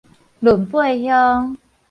[0.41, 1.57] 崙背鄉